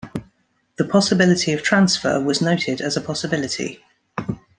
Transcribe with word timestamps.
The 0.77 0.83
possibility 0.85 1.53
of 1.53 1.61
transfer 1.61 2.19
was 2.19 2.41
noted 2.41 2.81
as 2.81 2.97
a 2.97 3.01
possibility. 3.01 3.83